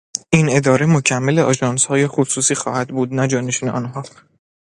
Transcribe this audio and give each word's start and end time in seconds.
این 0.29 0.47
اداره 0.49 0.85
مکمل 0.85 1.39
آژانسهای 1.39 2.07
خصوصی 2.07 2.55
خواهد 2.55 2.89
بود 2.89 3.13
نه 3.13 3.27
جانشین 3.27 3.69
آنها. 3.69 4.03